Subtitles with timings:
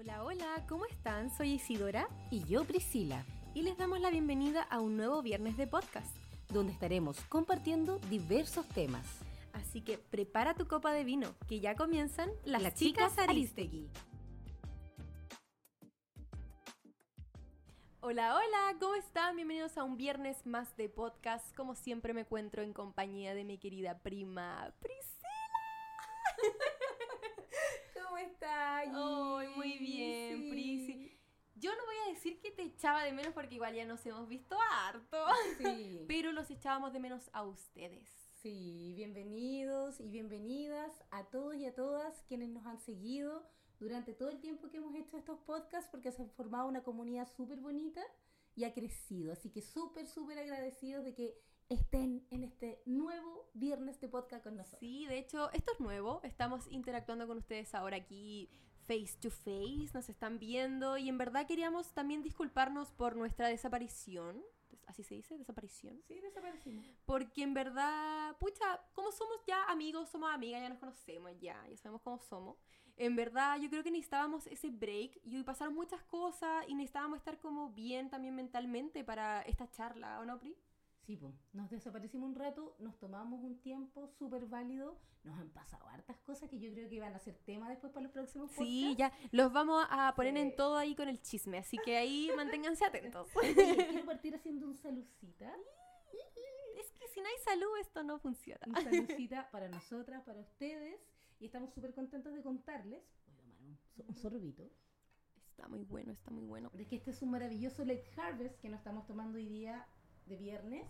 [0.00, 1.28] Hola, hola, ¿cómo están?
[1.28, 5.66] Soy Isidora Y yo, Priscila, y les damos la bienvenida a un nuevo viernes de
[5.66, 6.16] podcast.
[6.50, 9.04] donde estaremos compartiendo diversos temas.
[9.52, 13.90] Así que prepara tu copa de vino, que ya comienzan las, Las chicas, chicas Aristegui.
[17.98, 19.34] Hola, hola, ¿cómo están?
[19.34, 21.52] Bienvenidos a un viernes más de podcast.
[21.56, 25.18] Como siempre me encuentro en compañía de mi querida prima Priscila.
[28.18, 28.88] ¿Cómo estás?
[28.92, 31.16] Ay, muy bien, Prisi.
[31.54, 34.28] Yo no voy a decir que te echaba de menos porque igual ya nos hemos
[34.28, 35.24] visto harto.
[35.56, 36.04] Sí.
[36.08, 38.08] Pero los echábamos de menos a ustedes.
[38.42, 44.30] Sí, bienvenidos y bienvenidas a todos y a todas quienes nos han seguido durante todo
[44.30, 48.02] el tiempo que hemos hecho estos podcasts porque se ha formado una comunidad súper bonita
[48.56, 49.32] y ha crecido.
[49.32, 54.56] Así que súper, súper agradecidos de que estén en este nuevo viernes de podcast con
[54.56, 54.80] nosotros.
[54.80, 56.20] Sí, de hecho, esto es nuevo.
[56.22, 58.48] Estamos interactuando con ustedes ahora aquí
[58.86, 59.90] face to face.
[59.92, 64.42] Nos están viendo y en verdad queríamos también disculparnos por nuestra desaparición.
[64.86, 66.00] Así se dice, desaparición.
[66.08, 66.86] Sí, desaparecimos.
[67.04, 71.76] Porque en verdad, pucha, como somos ya amigos, somos amigas, ya nos conocemos, ya, ya
[71.76, 72.56] sabemos cómo somos.
[72.96, 77.18] En verdad, yo creo que necesitábamos ese break y hoy pasaron muchas cosas y necesitábamos
[77.18, 80.56] estar como bien también mentalmente para esta charla, ¿o no, Pri?
[81.08, 85.88] Sí, pues, nos desaparecimos un rato, nos tomamos un tiempo súper válido, nos han pasado
[85.88, 88.88] hartas cosas que yo creo que van a ser tema después para los próximos Sí,
[88.90, 89.22] podcasts.
[89.22, 90.40] ya, los vamos a poner Sí.
[90.40, 93.26] en todo ahí con el chisme, así que ahí manténganse atentos.
[93.94, 95.50] Quiero partir haciendo un saludcita,
[96.76, 98.60] es que si no hay salud, esto no funciona.
[98.66, 101.00] un saludcita para nosotras, para ustedes,
[101.40, 104.70] y estamos súper contentos de contarles, voy a tomar un, un sorbito,
[105.52, 106.70] Está muy bueno, está muy bueno.
[106.74, 109.86] de que este es un maravilloso Late Harvest que nos estamos tomando hoy día
[110.26, 110.86] de viernes,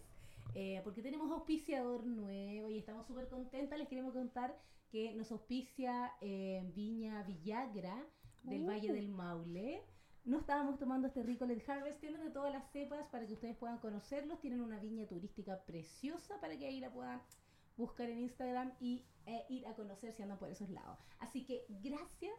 [0.55, 3.79] eh, porque tenemos auspiciador nuevo y estamos súper contentas.
[3.79, 4.57] Les queremos contar
[4.91, 8.05] que nos auspicia eh, Viña Villagra
[8.43, 8.67] del Uh.
[8.67, 9.83] Valle del Maule.
[10.25, 13.56] No estábamos tomando este rico Late Harvest, tienen de todas las cepas para que ustedes
[13.56, 14.41] puedan conocerlos.
[14.41, 17.22] Tienen una viña turística preciosa para que ahí la puedan
[17.77, 20.99] buscar en Instagram y eh, ir a conocer si andan por esos lados.
[21.21, 22.34] Así que gracias.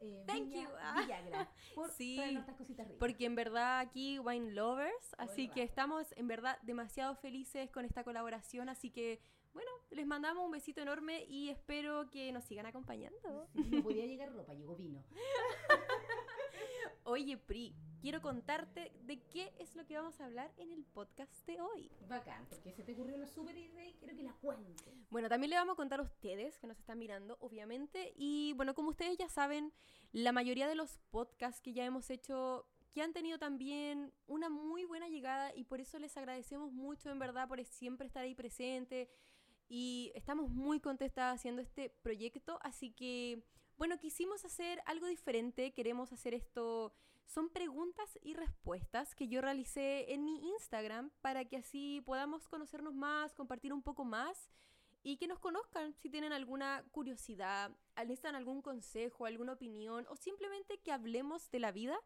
[0.00, 0.68] Eh, Thank Viña you.
[0.80, 1.00] Ah.
[1.02, 2.16] Villagra por Sí.
[2.58, 2.98] cositas ricas.
[2.98, 8.04] Porque en verdad aquí wine lovers, así que estamos en verdad demasiado felices con esta
[8.04, 9.20] colaboración, así que
[9.54, 13.48] bueno, les mandamos un besito enorme y espero que nos sigan acompañando.
[13.54, 15.02] Sí, no podía llegar ropa, llegó vino.
[17.08, 21.46] Oye, Pri, quiero contarte de qué es lo que vamos a hablar en el podcast
[21.46, 21.88] de hoy.
[22.08, 24.92] Bacán, porque se te ocurrió una súper idea y quiero que la cuentes.
[25.08, 28.12] Bueno, también le vamos a contar a ustedes que nos están mirando, obviamente.
[28.16, 29.72] Y bueno, como ustedes ya saben,
[30.10, 34.84] la mayoría de los podcasts que ya hemos hecho, que han tenido también una muy
[34.84, 39.08] buena llegada y por eso les agradecemos mucho, en verdad, por siempre estar ahí presente.
[39.68, 43.44] Y estamos muy contentas haciendo este proyecto, así que,
[43.78, 46.92] bueno, quisimos hacer algo diferente, queremos hacer esto,
[47.26, 52.94] son preguntas y respuestas que yo realicé en mi Instagram para que así podamos conocernos
[52.94, 54.48] más, compartir un poco más
[55.02, 60.78] y que nos conozcan si tienen alguna curiosidad, necesitan algún consejo, alguna opinión o simplemente
[60.78, 61.98] que hablemos de la vida.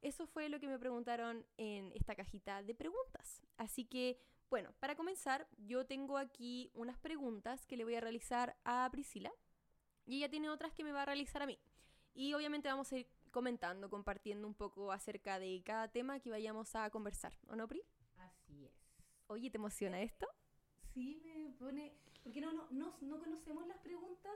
[0.00, 3.42] Eso fue lo que me preguntaron en esta cajita de preguntas.
[3.56, 8.56] Así que, bueno, para comenzar, yo tengo aquí unas preguntas que le voy a realizar
[8.64, 9.32] a Priscila
[10.08, 11.58] y ella tiene otras que me va a realizar a mí.
[12.14, 16.74] Y obviamente vamos a ir comentando, compartiendo un poco acerca de cada tema que vayamos
[16.74, 17.82] a conversar, ¿o no, Pri?
[18.16, 18.72] Así es.
[19.28, 20.26] Oye, ¿te emociona esto?
[20.94, 21.92] Sí, me pone.
[22.24, 24.32] Porque no, no, no, no conocemos las preguntas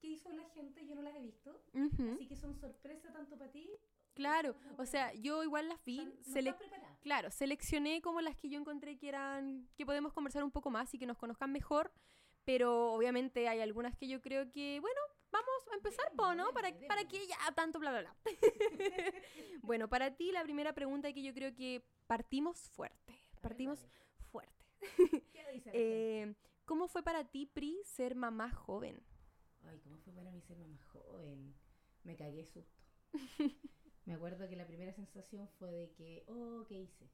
[0.00, 1.62] que hizo la gente, yo no las he visto.
[1.72, 2.14] Ujú.
[2.14, 3.70] Así que son sorpresa tanto para ti.
[4.14, 6.54] Claro, o sea, yo igual las vi, no sele-
[7.00, 10.92] claro, seleccioné como las que yo encontré que eran, que podemos conversar un poco más
[10.94, 11.90] y que nos conozcan mejor,
[12.44, 15.00] pero obviamente hay algunas que yo creo que, bueno,
[15.32, 16.52] vamos a empezar, po, ¿no?
[16.52, 18.16] Para, para que ya tanto bla, bla, bla.
[19.62, 23.86] bueno, para ti la primera pregunta que yo creo que partimos fuerte, partimos
[24.30, 24.64] fuerte.
[25.72, 26.34] Eh,
[26.64, 29.00] ¿Cómo fue para ti, Pri, ser mamá joven?
[29.62, 31.54] Ay, ¿cómo fue para mí ser mamá joven?
[32.02, 32.82] Me cagué de susto.
[34.04, 37.08] Me acuerdo que la primera sensación fue de que, oh, ¿qué hice?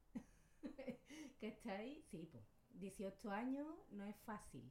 [1.41, 2.03] ¿Cachai?
[2.11, 2.45] Sí, pues.
[2.75, 4.71] 18 años no es fácil.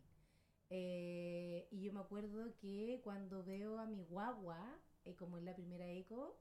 [0.70, 5.56] Eh, y yo me acuerdo que cuando veo a mi guagua, eh, como en la
[5.56, 6.40] primera eco,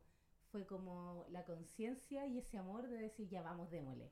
[0.51, 4.11] fue como la conciencia y ese amor de decir, ya vamos, démosle.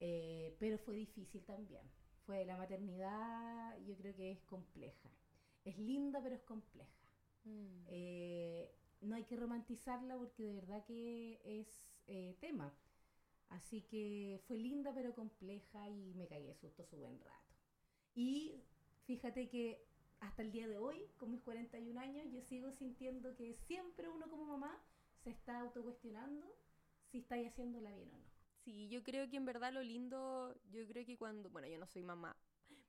[0.00, 1.82] Eh, pero fue difícil también.
[2.26, 5.10] Fue la maternidad, yo creo que es compleja.
[5.64, 6.90] Es linda, pero es compleja.
[7.88, 11.68] Eh, no hay que romantizarla porque de verdad que es
[12.06, 12.74] eh, tema.
[13.50, 17.54] Así que fue linda pero compleja y me cagué de susto su buen rato.
[18.14, 18.62] Y
[19.06, 19.84] fíjate que
[20.20, 24.28] hasta el día de hoy, con mis 41 años, yo sigo sintiendo que siempre uno
[24.28, 24.82] como mamá
[25.22, 26.46] se está autocuestionando
[27.10, 28.24] si estáis haciéndola bien o no.
[28.64, 31.86] Sí, yo creo que en verdad lo lindo, yo creo que cuando, bueno, yo no
[31.86, 32.36] soy mamá,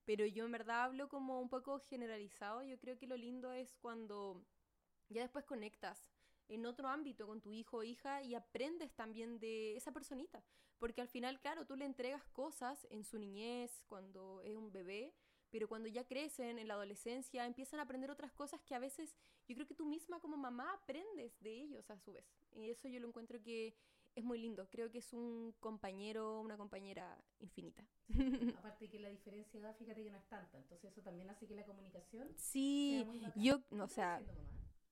[0.06, 3.76] pero yo en verdad hablo como un poco generalizado, yo creo que lo lindo es
[3.76, 4.46] cuando
[5.10, 6.10] ya después conectas
[6.48, 10.44] en otro ámbito con tu hijo o hija y aprendes también de esa personita.
[10.78, 15.14] Porque al final, claro, tú le entregas cosas en su niñez, cuando es un bebé,
[15.56, 19.16] pero cuando ya crecen en la adolescencia empiezan a aprender otras cosas que a veces
[19.48, 22.25] yo creo que tú misma como mamá aprendes de ellos a su vez.
[22.52, 23.74] Y eso yo lo encuentro que
[24.16, 24.68] es muy lindo.
[24.69, 27.88] Creo que es un compañero, una compañera infinita.
[28.60, 30.57] Aparte que la diferencia de edad, fíjate que no es tanta.
[30.57, 32.28] Entonces eso también hace que la comunicación...
[32.36, 34.22] Sí, yo, no, o sea...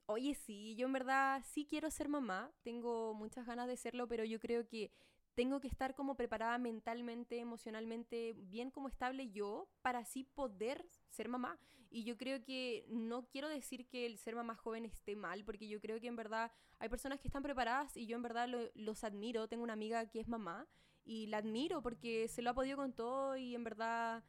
[0.06, 4.24] Oye, sí, yo en verdad sí quiero ser mamá, tengo muchas ganas de serlo, pero
[4.24, 4.92] yo creo que
[5.36, 11.30] tengo que estar como preparada mentalmente, emocionalmente, bien como estable yo, para así poder ser
[11.30, 11.58] mamá.
[11.90, 15.68] Y yo creo que no quiero decir que el ser mamá joven esté mal, porque
[15.68, 19.04] yo creo que en verdad hay personas que están preparadas y yo en verdad los
[19.04, 19.48] admiro.
[19.48, 20.68] Tengo una amiga que es mamá
[21.06, 24.24] y la admiro porque se lo ha podido con todo y en verdad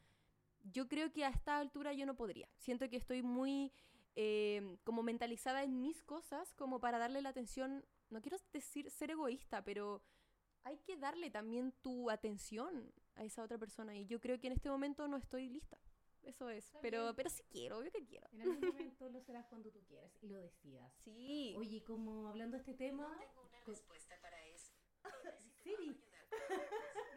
[0.63, 2.49] yo creo que a esta altura yo no podría.
[2.59, 3.73] Siento que estoy muy
[4.17, 9.11] eh, como mentalizada en mis cosas como para darle la atención, no quiero decir ser
[9.11, 10.03] egoísta, pero
[10.65, 13.95] hay que darle también tu atención a esa otra persona.
[13.97, 15.79] Y yo creo que en este momento no estoy lista.
[16.23, 16.73] Eso es.
[16.81, 18.27] pero, pero sí quiero, obvio que quiero.
[18.33, 20.91] En algún momento lo serás cuando tú quieras y lo decidas.
[21.05, 21.55] Sí.
[21.59, 23.07] Oye, como hablando de este tema.
[23.09, 24.73] No tengo una respuesta para eso.
[25.63, 26.01] Siri.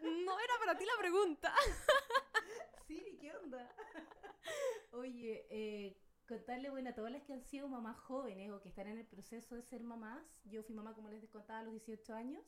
[0.02, 1.54] no era para ti la pregunta.
[2.86, 3.74] Siri, ¿qué onda?
[4.92, 5.96] Oye, eh,
[6.26, 9.06] contarle, bueno, a todas las que han sido mamás jóvenes o que están en el
[9.06, 10.22] proceso de ser mamás.
[10.44, 12.44] Yo fui mamá, como les contaba, a los 18 años.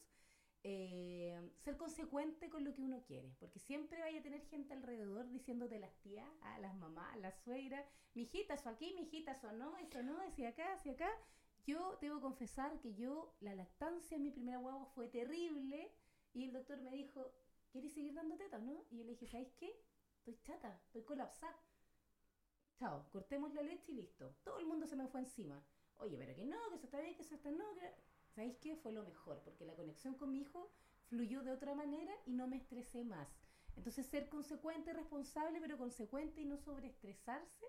[0.63, 5.31] Eh, ser consecuente con lo que uno quiere, porque siempre vaya a tener gente alrededor
[5.31, 9.33] diciéndote las tías, a las mamás, a las suegras, mi hijita, eso aquí, mi hijita,
[9.33, 11.11] eso no, eso no, hacia acá, hacia acá.
[11.67, 15.91] Yo debo confesar que yo, la lactancia en mi primera guagua fue terrible
[16.35, 17.33] y el doctor me dijo,
[17.71, 18.85] ¿quieres seguir dando tetas, no?
[18.91, 19.75] Y yo le dije, ¿sabes qué?
[20.19, 21.59] Estoy chata, estoy colapsada.
[22.79, 24.35] Chao, cortemos la leche y listo.
[24.43, 25.63] Todo el mundo se me fue encima.
[25.97, 27.75] Oye, pero que no, que eso está bien, que eso está no.
[27.75, 27.95] Que...
[28.41, 28.75] ¿Sabéis qué?
[28.77, 30.73] Fue lo mejor, porque la conexión con mi hijo
[31.11, 33.29] fluyó de otra manera y no me estresé más.
[33.77, 37.67] Entonces, ser consecuente, responsable, pero consecuente y no sobreestresarse,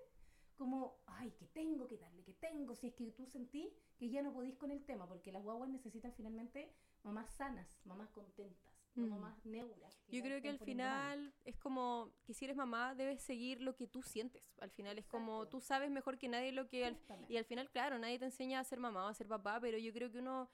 [0.56, 4.22] como, ay, que tengo que darle, que tengo, si es que tú sentís que ya
[4.22, 6.72] no podís con el tema, porque las guaguas necesitan finalmente
[7.02, 9.08] mamás sanas, mamás contentas, mm.
[9.08, 10.02] mamás neuras.
[10.08, 13.86] Yo creo que al final es como que si eres mamá debes seguir lo que
[13.86, 14.42] tú sientes.
[14.58, 16.96] Al final es como tú sabes mejor que nadie lo que...
[17.28, 19.76] y al final, claro, nadie te enseña a ser mamá o a ser papá, pero
[19.76, 20.48] yo creo que uno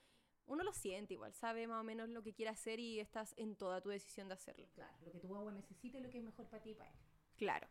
[0.48, 3.54] uno lo siente igual, sabe más o menos lo que quiere hacer y estás en
[3.54, 4.68] toda tu decisión de hacerlo.
[4.74, 6.90] Claro, lo que tu guagua necesita y lo que es mejor para ti y para
[6.90, 6.96] él.
[7.36, 7.68] Claro.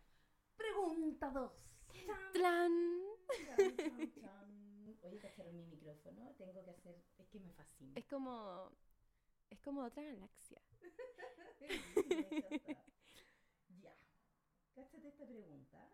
[0.56, 1.52] Pregunta 2.
[2.34, 2.72] ¡Tlan!
[5.04, 7.94] Oye, cacharon mi micrófono, tengo que hacer, es que me fascina.
[7.96, 8.72] Es como,
[9.50, 10.62] es como otra galaxia.
[13.82, 13.96] ya.
[14.76, 15.90] Cáchate esta pregunta.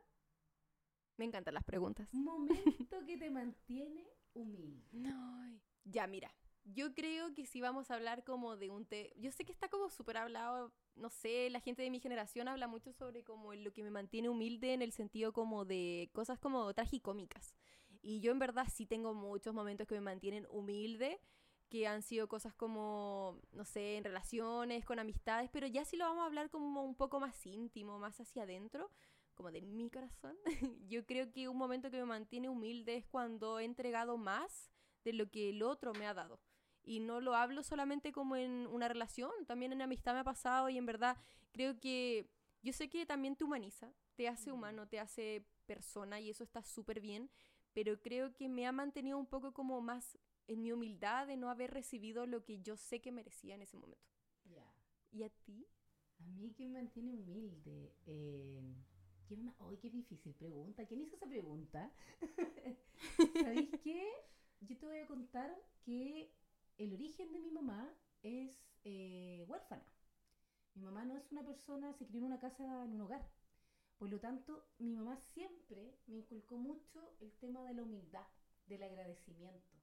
[1.17, 2.11] Me encantan las preguntas.
[2.13, 4.89] Momento que te mantiene humilde.
[4.93, 5.59] No.
[5.85, 6.33] Ya, mira.
[6.65, 9.67] Yo creo que si vamos a hablar como de un té, yo sé que está
[9.67, 13.73] como súper hablado, no sé, la gente de mi generación habla mucho sobre como lo
[13.73, 17.53] que me mantiene humilde en el sentido como de cosas como tragicómicas.
[18.01, 21.19] Y yo en verdad sí tengo muchos momentos que me mantienen humilde,
[21.69, 26.05] que han sido cosas como, no sé, en relaciones, con amistades, pero ya si lo
[26.05, 28.89] vamos a hablar como un poco más íntimo, más hacia adentro,
[29.33, 30.37] como de mi corazón,
[30.87, 34.69] yo creo que un momento que me mantiene humilde es cuando he entregado más
[35.03, 36.39] de lo que el otro me ha dado.
[36.83, 40.69] Y no lo hablo solamente como en una relación, también en amistad me ha pasado
[40.69, 41.17] y en verdad
[41.51, 42.29] creo que
[42.61, 46.63] yo sé que también te humaniza, te hace humano, te hace persona y eso está
[46.63, 47.29] súper bien,
[47.73, 51.49] pero creo que me ha mantenido un poco como más en mi humildad de no
[51.49, 54.11] haber recibido lo que yo sé que merecía en ese momento.
[55.11, 55.67] ¿Y a ti?
[56.19, 57.93] A mí que me mantiene humilde.
[58.07, 58.61] Eh,
[59.27, 60.85] ¿quién ¡Ay, qué difícil pregunta!
[60.85, 61.91] ¿Quién hizo esa pregunta?
[63.41, 64.07] ¿Sabéis qué?
[64.61, 66.33] Yo te voy a contar que
[66.77, 69.85] el origen de mi mamá es eh, huérfana.
[70.75, 73.29] Mi mamá no es una persona, se crió en una casa, en un hogar.
[73.97, 78.25] Por lo tanto, mi mamá siempre me inculcó mucho el tema de la humildad,
[78.65, 79.77] del agradecimiento.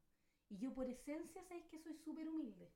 [0.48, 2.72] Y yo por esencia, ¿sabes que soy súper humilde?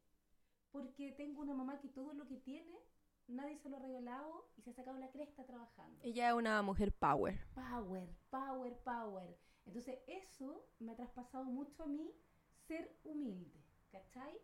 [0.71, 2.79] Porque tengo una mamá que todo lo que tiene,
[3.27, 6.01] nadie se lo ha regalado y se ha sacado la cresta trabajando.
[6.03, 7.39] Ella es una mujer power.
[7.55, 9.37] Power, power, power.
[9.67, 12.15] Entonces eso me ha traspasado mucho a mí
[12.69, 13.64] ser humilde.
[13.95, 14.37] ¿Cachai?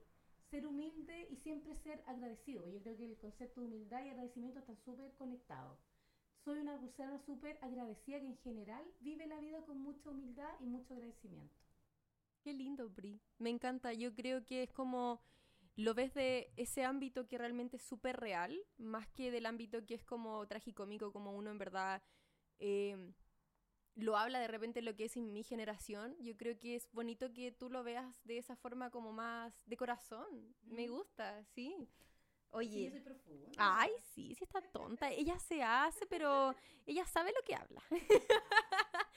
[0.50, 2.68] Ser humilde y siempre ser agradecido.
[2.68, 5.78] Yo creo que el concepto de humildad y agradecimiento están súper conectados.
[6.44, 10.66] Soy una persona súper agradecida que en general vive la vida con mucha humildad y
[10.66, 11.54] mucho agradecimiento.
[12.42, 13.20] Qué lindo, Bri.
[13.38, 13.92] Me encanta.
[13.92, 15.20] Yo creo que es como
[15.76, 19.94] lo ves de ese ámbito que realmente es súper real, más que del ámbito que
[19.94, 22.02] es como tragicómico, como uno en verdad
[22.58, 23.12] eh,
[23.94, 26.16] lo habla de repente lo que es en mi generación.
[26.20, 29.76] Yo creo que es bonito que tú lo veas de esa forma como más de
[29.76, 30.54] corazón.
[30.62, 31.88] Me gusta, sí.
[32.50, 32.84] Sí, Oye.
[32.84, 33.50] yo soy profunda.
[33.58, 35.10] Ay, sí, sí está tonta.
[35.10, 36.54] Ella se hace, pero
[36.86, 37.82] ella sabe lo que habla.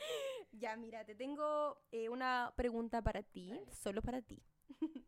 [0.52, 3.72] ya, mira, te tengo eh, una pregunta para ti, Dale.
[3.72, 4.44] solo para ti.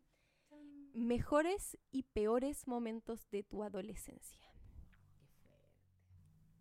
[0.94, 4.50] Mejores y peores momentos de tu adolescencia.
[5.18, 5.68] Qué fuerte.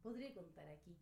[0.04, 0.98] ¿Podría contar aquí?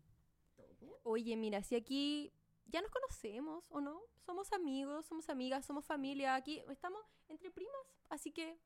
[1.02, 2.32] Oye, mira, si aquí
[2.66, 7.86] ya nos conocemos o no, somos amigos, somos amigas, somos familia, aquí estamos entre primas,
[8.08, 8.58] así que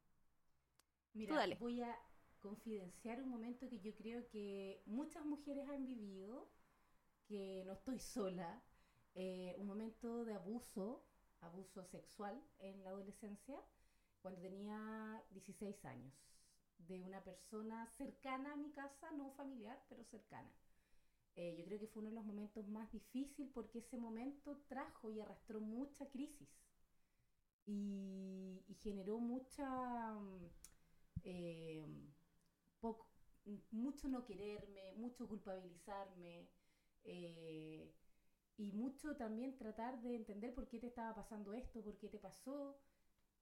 [1.14, 1.56] Mira, dale.
[1.56, 1.98] voy a
[2.40, 6.48] confidenciar un momento que yo creo que muchas mujeres han vivido,
[7.26, 8.62] que no estoy sola,
[9.14, 11.04] eh, un momento de abuso,
[11.40, 13.60] abuso sexual en la adolescencia,
[14.22, 16.14] cuando tenía 16 años,
[16.78, 20.50] de una persona cercana a mi casa, no familiar, pero cercana.
[21.40, 25.12] Eh, yo creo que fue uno de los momentos más difíciles porque ese momento trajo
[25.12, 26.48] y arrastró mucha crisis
[27.64, 29.64] y, generó mucha...
[30.14, 30.50] mm,
[31.22, 31.86] eh,
[33.70, 36.48] mucho no quererme, mucho culpabilizarme
[37.04, 37.94] eh,
[38.56, 42.18] y mucho también tratar de entender por qué te estaba pasando esto, por qué te
[42.18, 42.80] pasó.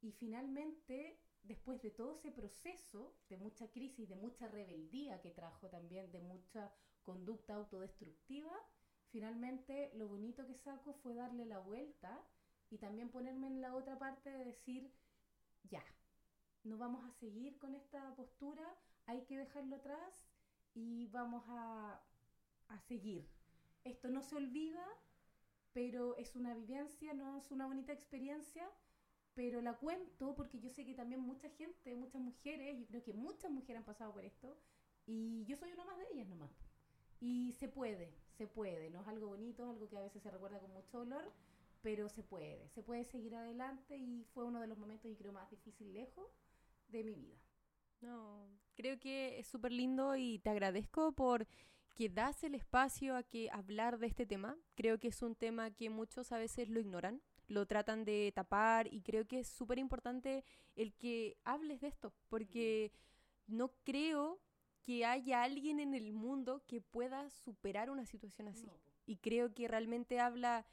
[0.02, 5.68] Y finalmente, después de todo ese proceso de mucha crisis, de mucha rebeldía que trajo
[5.70, 6.70] también, de mucha
[7.06, 8.52] conducta autodestructiva,
[9.10, 12.20] finalmente lo bonito que saco fue darle la vuelta
[12.68, 14.92] y también ponerme en la otra parte de decir,
[15.62, 15.84] ya,
[16.64, 18.66] no vamos a seguir con esta postura,
[19.06, 20.26] hay que dejarlo atrás
[20.75, 22.02] y vamos a,
[22.68, 23.30] a seguir.
[23.84, 24.84] Esto no se olvida,
[25.72, 28.68] pero es una vivencia, no es una bonita experiencia,
[29.34, 33.12] pero la cuento porque yo sé que también mucha gente, muchas mujeres, yo creo que
[33.12, 34.58] muchas mujeres han pasado por esto
[35.06, 36.65] y yo soy una más de ellas nomás.
[37.20, 40.30] Y se puede, se puede, no es algo bonito, es algo que a veces se
[40.30, 41.32] recuerda con mucho dolor,
[41.82, 45.32] pero se puede, se puede seguir adelante y fue uno de los momentos, y creo,
[45.32, 46.26] más difícil lejos
[46.88, 47.37] de mi vida.
[48.00, 51.46] no, creo que es súper lindo y te agradezco por
[51.96, 54.56] que das el espacio a que hablar de este tema.
[54.75, 58.87] Creo que es un tema que muchos a veces lo ignoran, lo tratan de tapar
[58.92, 60.44] y creo que es súper importante
[60.76, 62.92] el que hables de esto, porque
[63.46, 64.40] no creo
[64.87, 68.66] que haya alguien en el mundo que pueda superar una situación así.
[68.66, 68.73] No,
[69.05, 70.64] y creo que realmente habla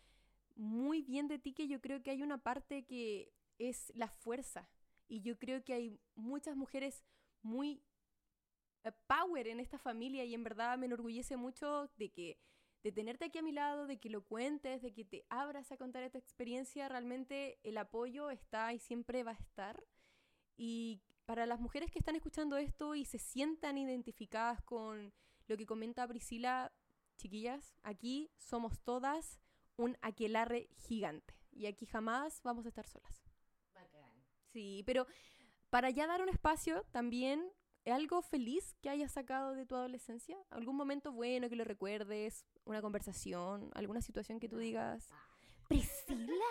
[0.55, 4.70] muy bien de ti, que yo creo que hay una parte que es la fuerza.
[5.08, 7.03] Y yo creo que hay muchas mujeres
[7.41, 7.84] muy
[8.84, 12.38] eh, power en esta familia y en verdad me enorgullece mucho de que
[12.84, 15.77] de tenerte aquí a mi lado, de que lo cuentes, de que te abras a
[15.77, 19.84] contar esta experiencia, realmente el apoyo está y siempre va a estar.
[20.55, 25.13] Y para las mujeres que están escuchando esto y se sientan identificadas con
[25.47, 26.71] lo que comenta Priscila,
[27.17, 29.39] chiquillas, aquí somos todas
[29.77, 31.33] un aquelarre gigante.
[31.51, 33.23] Y aquí jamás vamos a estar solas.
[33.73, 34.11] Bacán.
[34.51, 35.05] Sí, pero
[35.69, 37.51] para ya dar un espacio también,
[37.85, 42.81] algo feliz que hayas sacado de tu adolescencia, algún momento bueno que lo recuerdes, una
[42.81, 44.61] conversación, alguna situación que tú No.
[44.61, 45.27] digas, Ah,
[45.67, 46.43] Priscila.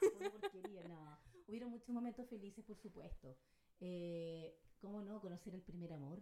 [0.20, 1.18] una porquería, no.
[1.46, 3.36] Hubieron muchos momentos felices, por supuesto.
[3.80, 5.20] Eh, ¿Cómo no?
[5.20, 6.20] Conocer el primer amor.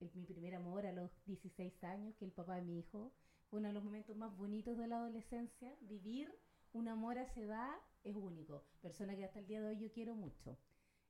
[0.00, 3.12] El- mi primer amor a los 16 años, que el papá de mi hijo.
[3.48, 5.74] Fue uno de los momentos más bonitos de la adolescencia.
[5.80, 6.32] Vivir
[6.72, 7.70] un amor a esa edad
[8.04, 8.64] es único.
[8.80, 10.56] Persona que hasta el día de hoy yo quiero mucho.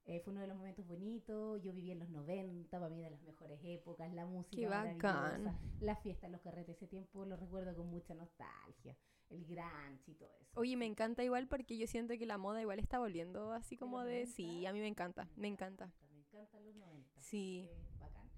[0.07, 1.63] Eh, fue uno de los momentos bonitos.
[1.63, 4.13] Yo viví en los 90, para mí de las mejores épocas.
[4.15, 5.59] La música Qué bacán.
[5.81, 6.77] las fiestas, los carretes.
[6.77, 8.97] Ese tiempo lo recuerdo con mucha nostalgia.
[9.31, 10.51] El grunge y todo eso.
[10.61, 13.79] Oye, me encanta igual porque yo siento que la moda igual está volviendo así ¿De
[13.79, 14.27] como de...
[14.27, 14.33] 90?
[14.33, 15.93] Sí, a mí me encanta, me encanta.
[16.11, 17.21] Me encantan los 90.
[17.21, 17.69] Sí.
[17.99, 18.29] Bacán.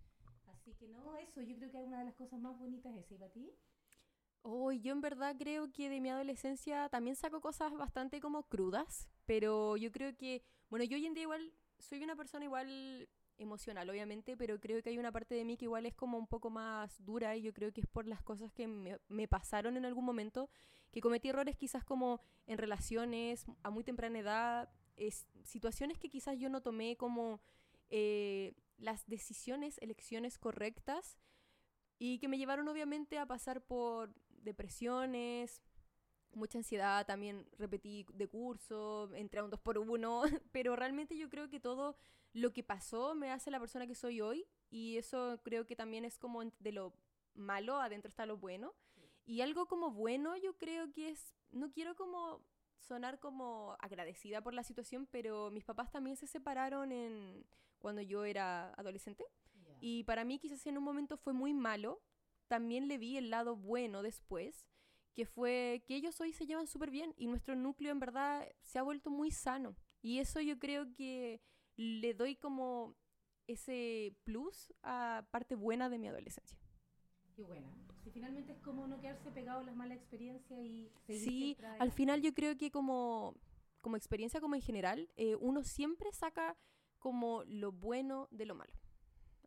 [0.46, 3.14] Así que no, eso, yo creo que una de las cosas más bonitas es esa.
[3.14, 3.50] ¿Y para ti?
[4.42, 9.08] Oh, yo en verdad creo que de mi adolescencia también saco cosas bastante como crudas,
[9.24, 13.08] pero yo creo que, bueno, yo hoy en día igual soy una persona igual
[13.38, 16.26] emocional, obviamente, pero creo que hay una parte de mí que igual es como un
[16.26, 19.84] poco más dura y yo creo que es por las cosas que me, pasaron en
[19.84, 20.48] algún momento,
[20.92, 26.38] que cometí errores quizás como en relaciones a muy temprana edad, es, situaciones que quizás
[26.38, 27.40] yo no tomé como
[27.90, 31.18] eh, las decisiones, elecciones correctas
[31.98, 35.62] y que me llevaron obviamente a pasar por depresiones,
[36.34, 40.22] mucha ansiedad, también repetí de curso, entré a un 2 por 1
[40.52, 41.96] pero realmente yo creo que todo
[42.32, 46.04] lo que pasó me hace la persona que soy hoy y eso creo que también
[46.04, 46.94] es como de lo
[47.34, 48.74] malo, adentro está lo bueno.
[49.24, 52.40] Y algo como bueno yo creo que es, no quiero como
[52.78, 57.46] sonar como agradecida por la situación, pero mis papás también se separaron en
[57.78, 59.24] cuando yo era adolescente.
[59.80, 62.00] Y para mí quizás en un momento fue muy malo.
[62.48, 64.68] También le vi el lado bueno después,
[65.14, 68.78] que fue que ellos hoy se llevan súper bien y nuestro núcleo en verdad se
[68.78, 69.76] ha vuelto muy sano.
[70.00, 71.40] Y eso yo creo que
[71.76, 72.96] le doy como
[73.46, 76.58] ese plus a parte buena de mi adolescencia.
[77.34, 77.68] Qué buena.
[78.02, 81.92] Si finalmente es como no quedarse pegado a las malas experiencias y seguir Sí, al
[81.92, 83.36] final yo creo que como,
[83.80, 86.56] como experiencia, como en general, eh, uno siempre saca
[86.98, 88.72] como lo bueno de lo malo.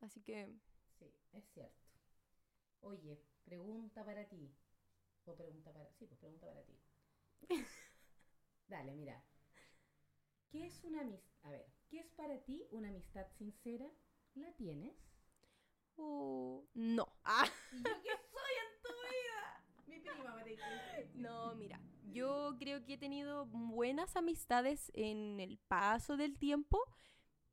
[0.02, 0.54] Así que
[1.00, 1.86] Sí, es cierto.
[2.82, 4.52] Oye, pregunta para ti.
[5.26, 5.90] O pregunta para...
[5.94, 6.80] Sí, pues pregunta para ti.
[8.68, 9.24] Dale, mira.
[10.50, 11.30] ¿Qué es una amistad?
[11.44, 13.90] A ver, ¿qué es para ti una amistad sincera?
[14.36, 14.96] ¿La tienes?
[15.98, 17.08] uh, no.
[17.24, 19.64] Ah, ¿Y yo qué soy en tu vida?
[19.88, 20.44] Mi prima me
[21.16, 21.80] no, mira,
[22.12, 26.80] yo creo que he tenido buenas amistades en el paso del tiempo,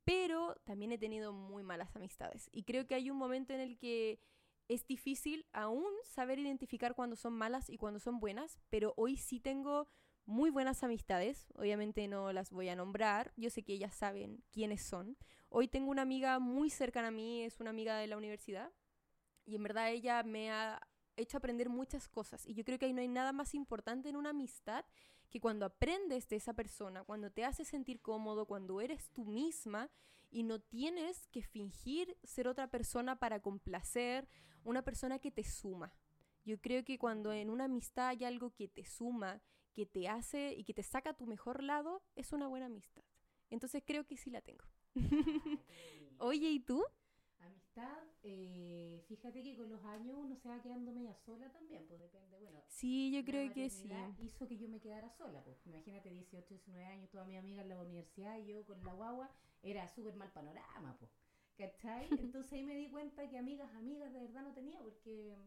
[0.03, 2.49] pero también he tenido muy malas amistades.
[2.51, 4.19] Y creo que hay un momento en el que
[4.67, 9.39] es difícil aún saber identificar cuándo son malas y cuándo son buenas, pero hoy sí
[9.39, 9.87] tengo
[10.25, 11.47] muy buenas amistades.
[11.55, 15.17] Obviamente no las voy a nombrar, yo sé que ellas saben quiénes son.
[15.49, 18.71] Hoy tengo una amiga muy cercana a mí, es una amiga de la universidad,
[19.45, 20.81] y en verdad ella me ha
[21.15, 22.45] hecho aprender muchas cosas.
[22.45, 24.85] Y yo creo que ahí no hay nada más importante en una amistad
[25.29, 29.89] que cuando aprendes de esa persona, cuando te hace sentir cómodo, cuando eres tú misma
[30.29, 34.27] y no tienes que fingir ser otra persona para complacer,
[34.63, 35.93] una persona que te suma.
[36.45, 39.41] Yo creo que cuando en una amistad hay algo que te suma,
[39.73, 43.03] que te hace y que te saca tu mejor lado, es una buena amistad.
[43.49, 44.65] Entonces creo que sí la tengo.
[46.19, 46.83] Oye, ¿y tú?
[47.39, 51.99] Amistad, eh, fíjate que con los años uno se va quedando media sola también, pues
[51.99, 53.89] depende, bueno, Sí, yo creo que sí.
[54.19, 57.69] hizo que yo me quedara sola, pues imagínate 18, 19 años, toda mi amiga en
[57.69, 59.29] la universidad y yo con la guagua,
[59.61, 61.11] era súper mal panorama, pues,
[61.57, 62.09] ¿cachai?
[62.19, 65.37] Entonces ahí me di cuenta que amigas, amigas de verdad no tenía, porque,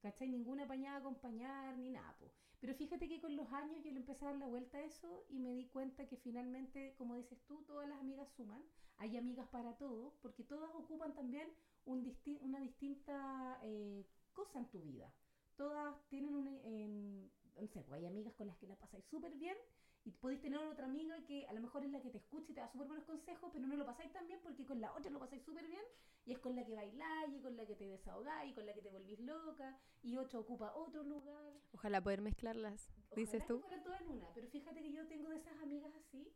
[0.00, 0.28] ¿cachai?
[0.28, 2.32] Ninguna apañada a acompañar ni nada, pues.
[2.60, 5.24] Pero fíjate que con los años yo le empecé a dar la vuelta a eso
[5.28, 8.62] y me di cuenta que finalmente, como dices tú, todas las amigas suman.
[8.98, 11.48] Hay amigas para todos, porque todas ocupan también
[11.86, 15.12] un disti- una distinta eh, cosa en tu vida.
[15.56, 16.60] Todas tienen un...
[16.64, 19.56] en- no sé, pues hay amigas con las que la pasáis súper bien
[20.04, 22.54] y podéis tener otra amiga que a lo mejor es la que te escucha y
[22.54, 25.10] te da súper buenos consejos, pero no lo pasáis tan bien porque con la otra
[25.10, 25.82] lo pasáis súper bien
[26.24, 28.74] y es con la que bailáis y con la que te desahogáis y con la
[28.74, 31.52] que te volvís loca y otra ocupa otro lugar.
[31.72, 33.56] Ojalá poder mezclarlas, dices Ojalá tú.
[33.56, 36.32] que fueran todas en una, pero fíjate que yo tengo de esas amigas así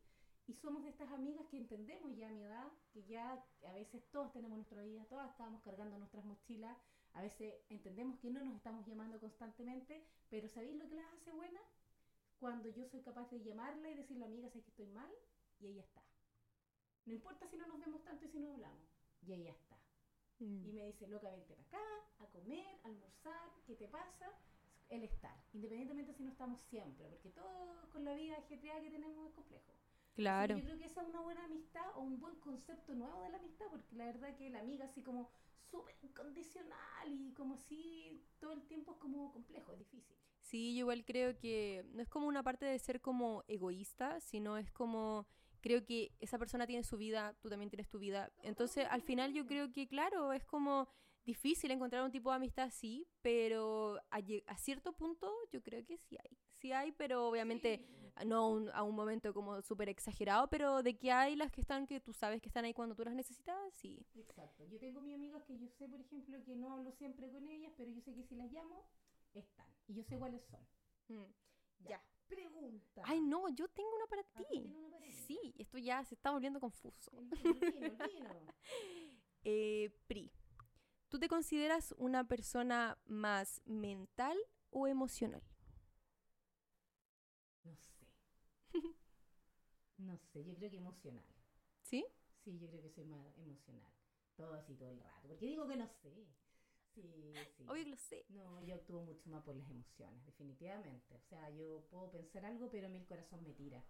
[0.46, 4.05] y somos de estas amigas que entendemos ya a mi edad, que ya a veces
[4.12, 6.76] todos tenemos nuestra vida, todas estamos cargando nuestras mochilas,
[7.14, 11.33] a veces entendemos que no nos estamos llamando constantemente, pero ¿sabéis lo que las hace
[11.33, 11.62] buenas?
[12.38, 15.11] Cuando yo soy capaz de llamarla y decirle, amiga, sé que estoy mal,
[15.61, 16.03] y ella está.
[17.07, 18.88] No importa si no nos vemos tanto y si no hablamos,
[19.22, 19.77] y ella está.
[20.40, 20.66] Mm.
[20.66, 21.85] Y me dice, loca, vente para acá,
[22.18, 24.31] a comer, a almorzar, ¿qué te pasa?
[24.88, 29.27] El estar, independientemente si no estamos siempre, porque todo con la vida ajetreada que tenemos
[29.27, 29.72] es complejo.
[30.14, 30.55] Claro.
[30.55, 33.22] Así que yo creo que esa es una buena amistad o un buen concepto nuevo
[33.22, 35.31] de la amistad, porque la verdad que la amiga así como
[35.70, 40.16] súper incondicional y como así todo el tiempo es como complejo, es difícil.
[40.48, 44.56] Sí, yo igual creo que no es como una parte de ser como egoísta, sino
[44.59, 45.26] es como
[45.61, 48.30] creo que esa persona tiene su vida, tú también tienes tu vida.
[48.42, 50.87] Entonces, al final yo creo que claro, es como
[51.24, 55.96] difícil encontrar un tipo de amistad así, pero a, a cierto punto yo creo que
[55.98, 56.38] sí hay.
[56.52, 58.24] Sí hay, pero obviamente Sí.
[58.26, 61.61] no a un, a un momento como súper exagerado, pero de que hay las que
[61.61, 64.06] están que tú sabes que están ahí cuando tú las necesitas, sí.
[64.14, 64.64] Exacto.
[64.66, 67.72] Yo tengo mis amigas que yo sé, por ejemplo, que no hablo siempre con ellas,
[67.76, 68.85] pero yo sé que si las llamo,
[69.40, 69.66] están.
[69.88, 70.61] Y yo sé cuáles son.
[71.09, 71.33] Mm,
[71.88, 72.03] Ya.
[72.29, 73.03] Pregunta.
[73.05, 74.59] Ay, no, yo tengo una para Ah, ¿tú ti.
[74.75, 75.12] una para?
[75.12, 77.12] Sí, esto ya se está volviendo confuso.
[77.12, 77.96] Vino, vino.
[79.49, 80.33] Eh, Pri,
[81.09, 84.37] ¿tú te consideras una persona más mental
[84.70, 85.40] o emocional?
[87.64, 88.07] No sé.
[89.99, 91.25] No sé, yo creo que emocional.
[91.83, 92.05] ¿Sí?
[92.44, 93.92] Sí, yo creo que soy más emocional.
[94.37, 95.29] Todo así todo el rato.
[95.29, 96.27] Porque digo que no sé.
[96.96, 97.64] Sí, sí.
[97.68, 98.24] Obvio que lo sé.
[98.30, 101.14] No, yo actúo mucho más por las emociones, definitivamente.
[101.14, 103.85] O sea, yo puedo pensar algo, pero a mí el corazón me tira.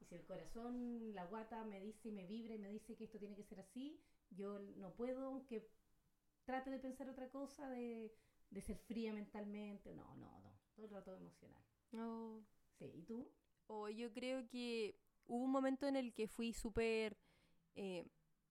[0.00, 3.04] Y si el corazón, la guata me dice y me vibra y me dice que
[3.04, 5.68] esto tiene que ser así, yo no puedo, aunque
[6.44, 8.14] trate de pensar otra cosa, de,
[8.50, 9.92] de ser fría mentalmente.
[9.94, 10.52] No, no, no.
[10.74, 11.62] Todo el rato emocional.
[11.90, 12.44] No.
[12.78, 13.28] Sí, ¿y tú?
[13.66, 14.96] O yo creo que
[15.26, 17.16] hubo un momento en el que fui súper
[17.74, 18.04] eh,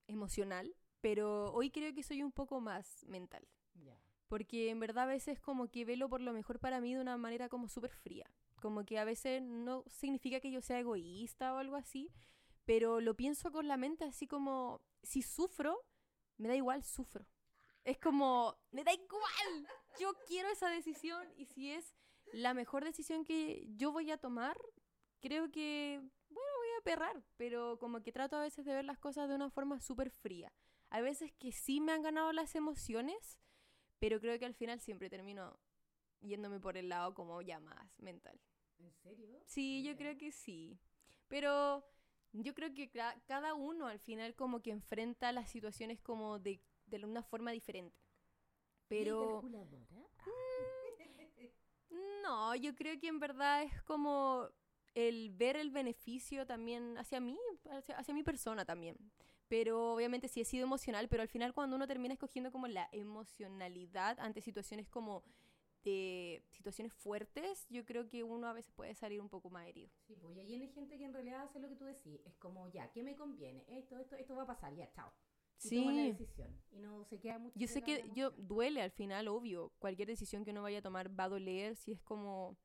[0.06, 3.46] emocional, pero hoy creo que soy un poco más mental.
[3.74, 3.98] Ya.
[4.28, 7.16] Porque en verdad a veces como que velo por lo mejor para mí de una
[7.16, 8.30] manera como súper fría.
[8.60, 12.10] Como que a veces no significa que yo sea egoísta o algo así,
[12.64, 15.84] pero lo pienso con la mente así como, si sufro,
[16.36, 17.26] me da igual, sufro.
[17.84, 19.66] Es como, me da igual,
[19.98, 21.94] yo quiero esa decisión y si es
[22.32, 24.56] la mejor decisión que yo voy a tomar,
[25.20, 28.98] creo que, bueno, voy a perrar, pero como que trato a veces de ver las
[28.98, 30.52] cosas de una forma súper fría.
[30.90, 33.38] Hay veces que sí me han ganado las emociones,
[34.02, 35.56] pero creo que al final siempre termino
[36.22, 38.36] yéndome por el lado como ya más mental.
[38.80, 39.38] ¿En serio?
[39.46, 40.76] Sí, yo creo que sí.
[41.28, 41.84] Pero
[42.32, 46.60] yo creo que ca- cada uno al final como que enfrenta las situaciones como de,
[46.86, 47.96] de una forma diferente.
[48.00, 49.86] ¿Y Pero calculadora?
[52.24, 54.48] no, yo creo que en verdad es como
[54.94, 57.38] el ver el beneficio también hacia mí,
[57.70, 58.96] hacia, hacia mi persona también.
[59.52, 62.88] Pero obviamente sí he sido emocional, pero al final cuando uno termina escogiendo como la
[62.90, 65.22] emocionalidad ante situaciones como
[65.84, 69.90] de situaciones fuertes, yo creo que uno a veces puede salir un poco más herido.
[70.06, 72.18] Sí, pues y ahí hay gente que en realidad hace lo que tú decís.
[72.24, 73.66] Es como, ya, ¿qué me conviene?
[73.68, 75.12] Esto, esto, esto va a pasar, ya, chao.
[75.62, 76.12] Y toma la Sí.
[76.12, 76.58] decisión.
[76.70, 77.58] Y no se queda mucho.
[77.58, 79.74] Yo sé que yo duele al final, obvio.
[79.80, 82.56] Cualquier decisión que uno vaya a tomar va a doler si es como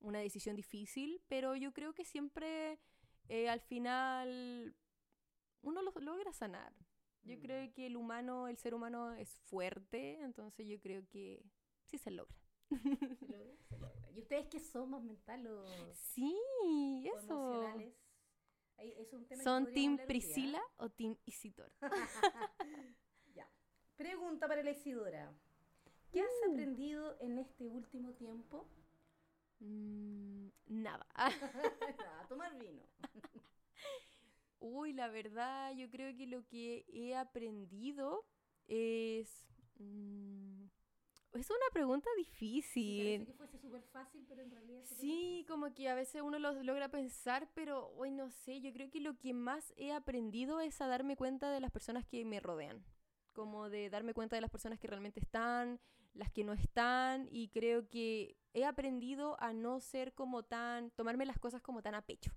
[0.00, 2.78] una decisión difícil, pero yo creo que siempre
[3.30, 4.76] eh, al final
[5.66, 6.72] uno lo logra sanar.
[7.22, 7.40] Yo Mm.
[7.40, 11.44] creo que el humano, el ser humano es fuerte, entonces yo creo que
[11.84, 12.36] sí se logra.
[12.68, 14.10] Se logra, se logra.
[14.12, 16.34] ¿Y ustedes qué son más mental o, Sí,
[17.14, 17.52] eso.
[17.52, 17.94] emocionales?
[18.76, 20.06] Ahí, eso es un tema que ¿Son Team día.
[20.06, 21.72] Priscila o Team Isidora?
[23.34, 23.48] Ya.
[23.96, 25.32] Pregunta para la Isidora.
[26.12, 26.52] ¿Qué has Uh.
[26.52, 28.68] aprendido en este último tiempo?
[29.60, 31.06] Mm, nada.
[31.98, 32.82] Nada, tomar vino.
[34.66, 38.26] Uy, la verdad, yo creo que lo que he aprendido
[38.66, 39.46] es...
[39.78, 40.64] mm,
[41.34, 43.04] es una pregunta difícil.
[43.04, 46.52] parece que fuese súper fácil, pero en realidad Sí, como que a veces uno lo
[46.62, 50.80] logra pensar, pero hoy no sé, yo creo que lo que más he aprendido es
[50.80, 52.84] a darme cuenta de las personas que me rodean.
[53.32, 55.78] Como de darme cuenta de las personas que realmente están,
[56.14, 61.26] las que no están, y creo que he aprendido a no ser como tan, tomarme
[61.26, 62.32] las cosas como tan a pecho.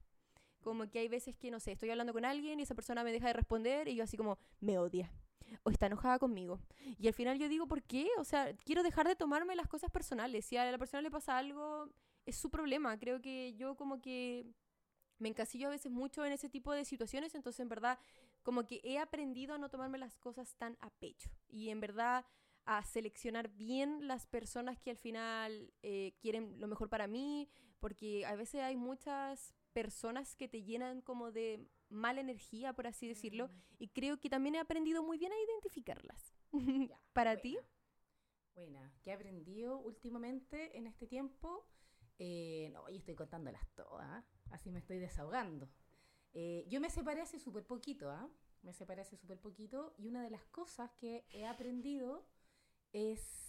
[0.64, 3.12] Como que hay veces que, no sé, estoy hablando con alguien y esa persona me
[3.12, 5.12] deja de responder y yo así como, me odia.
[5.64, 6.60] O está enojada conmigo.
[6.98, 8.08] Y al final yo digo, ¿por qué?
[8.18, 10.46] O sea, quiero dejar de tomarme las cosas personales.
[10.46, 11.90] Si a la persona le pasa algo,
[12.26, 12.98] es su problema.
[13.00, 14.46] Creo que yo como que
[15.20, 18.00] me encasillo a veces mucho en ese tipo de situaciones, entonces en verdad
[18.44, 22.26] como que he aprendido a no tomarme las cosas tan a pecho y en verdad
[22.66, 28.26] a seleccionar bien las personas que al final eh, quieren lo mejor para mí, porque
[28.26, 33.50] a veces hay muchas personas que te llenan como de mala energía, por así decirlo,
[33.50, 36.36] Mm, y creo que también he aprendido muy bien a identificarlas.
[36.88, 37.42] ya, ¿Para buena.
[37.42, 37.58] ti?
[38.54, 38.94] Buena.
[39.02, 41.68] ¿Qué he aprendido últimamente en este tiempo?
[42.18, 45.70] Eh, no, yo estoy contándolas todas, así me estoy desahogando.
[46.34, 48.30] Eh, yo me separé hace súper poquito, ¿ah?
[48.62, 52.28] Me separé hace súper poquito y una de las cosas que he aprendido
[52.94, 53.40] es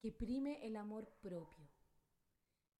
[0.00, 1.68] que prime el amor propio.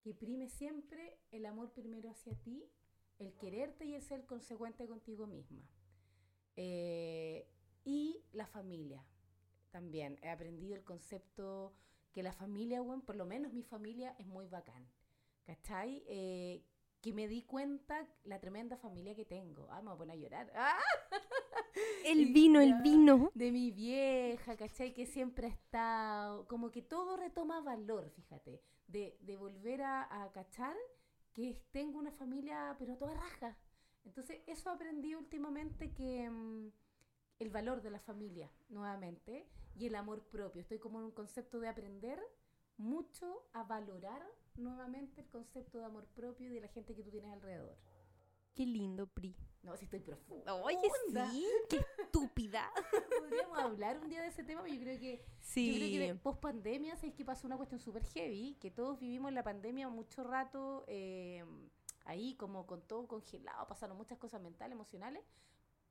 [0.03, 2.71] Que prime siempre el amor primero hacia ti,
[3.19, 5.69] el quererte y el ser consecuente contigo misma.
[6.55, 7.49] Eh,
[7.85, 9.05] y la familia
[9.71, 10.19] también.
[10.23, 11.75] He aprendido el concepto
[12.13, 14.89] que la familia, bueno, por lo menos mi familia es muy bacán.
[15.45, 16.03] ¿Cachai?
[16.07, 16.65] Eh,
[17.01, 19.69] que me di cuenta la tremenda familia que tengo.
[19.71, 20.53] Ah, me voy a poner a llorar.
[20.55, 20.81] ¡Ah!
[22.05, 23.31] El vino, el vino.
[23.35, 24.95] de mi vieja, ¿cachai?
[24.95, 30.33] Que siempre ha estado, como que todo retoma valor, fíjate, de, de volver a, a
[30.33, 30.77] cachar
[31.33, 33.57] que tengo una familia, pero toda raja.
[34.05, 36.71] Entonces, eso aprendí últimamente que mm,
[37.41, 40.63] el valor de la familia, nuevamente, y el amor propio.
[40.63, 42.19] Estoy como en un concepto de aprender
[42.79, 44.23] mucho a valorar
[44.57, 47.77] nuevamente el concepto de amor propio y de la gente que tú tienes alrededor.
[48.57, 49.37] Qué lindo, Pri.
[49.63, 50.55] No, si estoy profunda.
[50.55, 50.79] Oye,
[51.31, 52.71] sí, qué estúpida.
[53.21, 55.73] Podríamos hablar un día de ese tema, pero yo creo que Sí.
[55.73, 58.57] Yo creo que post pandemia, ¿sabes que pasó una cuestión súper heavy?
[58.61, 61.45] Que todos vivimos la pandemia mucho rato eh,
[62.07, 65.23] ahí, como con todo congelado, pasaron muchas cosas mentales, emocionales.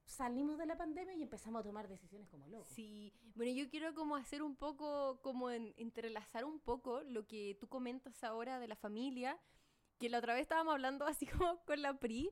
[0.06, 2.68] Salimos de la pandemia y empezamos a tomar decisiones como locos.
[2.70, 7.58] Sí, bueno, yo quiero como hacer un poco, como en- entrelazar un poco lo que
[7.60, 9.38] tú comentas ahora de la familia,
[10.00, 12.32] que la otra vez estábamos hablando así como con la Pri,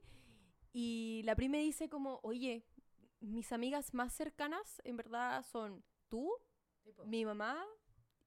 [0.74, 2.66] y la Pri me dice como, oye,
[3.20, 6.30] mis amigas más cercanas en verdad son tú,
[6.84, 7.66] Tipo, mi mamá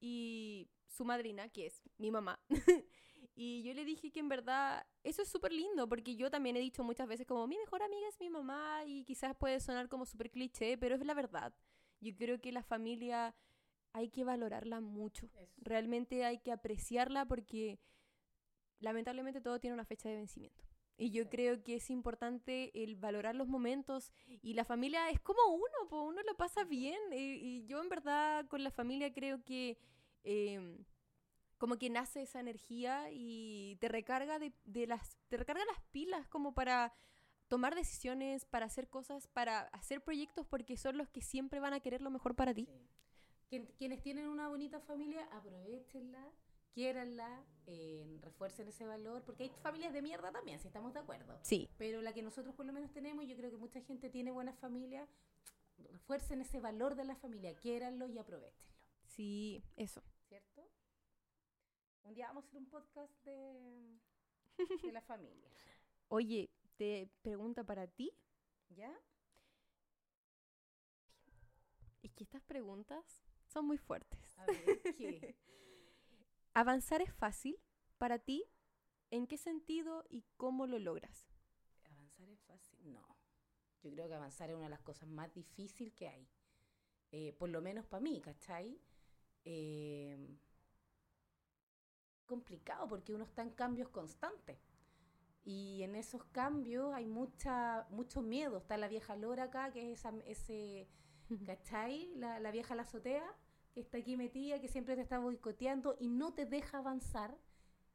[0.01, 2.41] y su madrina, que es mi mamá.
[3.35, 6.61] y yo le dije que en verdad eso es súper lindo, porque yo también he
[6.61, 10.07] dicho muchas veces como mi mejor amiga es mi mamá y quizás puede sonar como
[10.07, 11.55] súper cliché, pero es la verdad.
[12.01, 13.35] Yo creo que la familia
[13.93, 15.27] hay que valorarla mucho.
[15.39, 15.55] eso.
[15.59, 17.79] Realmente hay que apreciarla porque
[18.79, 20.66] lamentablemente todo tiene una fecha de vencimiento.
[20.99, 21.29] Y yo Sí.
[21.31, 26.03] creo que es importante el valorar los momentos y la familia es como uno, po,
[26.05, 26.99] uno lo pasa bien.
[27.13, 29.77] Y, y yo en verdad con la familia creo que
[30.25, 30.85] em,
[31.59, 36.27] como que nace esa energía y te recarga de, de las, te recarga las pilas
[36.29, 36.93] como para
[37.49, 41.81] tomar decisiones, para hacer cosas, para hacer proyectos porque son los que siempre van a
[41.81, 42.67] querer lo mejor para ti.
[42.67, 42.89] Sí.
[43.49, 46.29] Quien- quienes tienen una bonita familia, aprovechenla,
[46.77, 51.39] quiéranla, eh, refuercen ese valor, porque hay familias de mierda también, si estamos de acuerdo.
[51.41, 54.31] Sí, Pero la que nosotros por lo menos tenemos, yo creo que mucha gente tiene
[54.31, 55.09] buenas familias,
[55.79, 58.75] refuercen ese valor de la familia, quiéranlo y aprovechenlo,
[59.07, 60.03] sí, eso.
[60.29, 60.69] ¿cierto?
[62.05, 63.99] Un día vamos a hacer un podcast de,
[64.83, 65.51] de la familia,
[66.09, 68.13] Oye, te pregunta para ti.
[68.69, 68.95] ¿ya?
[72.03, 74.39] Es que estas preguntas son muy fuertes.
[74.39, 75.35] A ver, ¿qué?
[76.57, 77.61] ¿Avanzar es fácil
[77.99, 78.43] para ti?
[79.11, 81.27] ¿En qué sentido y cómo lo logras?
[81.85, 82.79] ¿Avanzar es fácil?
[82.95, 83.07] No.
[83.83, 86.27] Yo creo que avanzar es una de las cosas más difíciles que hay.
[87.13, 88.81] Eh, por lo menos para mí, ¿cachai?
[89.45, 90.17] Eh,
[92.25, 94.59] complicado porque uno está en cambios constantes.
[95.45, 98.57] Y en esos cambios hay mucha, mucho miedo.
[98.57, 100.89] Está la vieja Lora acá, que es esa, ese,
[101.45, 102.15] ¿cachai?
[102.15, 103.31] La, la vieja la azotea,
[103.77, 107.37] que está aquí metida, que siempre te está boicoteando y no te deja avanzar.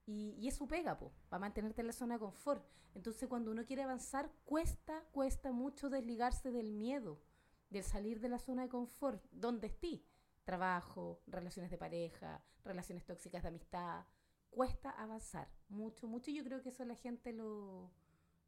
[0.06, 2.64] Y, y eso pega, po, para mantenerte en la zona de confort.
[2.94, 7.20] Entonces, cuando uno quiere avanzar, cuesta, cuesta mucho desligarse del miedo,
[7.72, 10.04] del salir de la zona de confort, donde esté.
[10.44, 14.06] Trabajo, relaciones de pareja, relaciones tóxicas de amistad.
[14.52, 16.30] Cuesta avanzar, mucho, mucho.
[16.30, 17.92] Yo creo que eso la gente lo,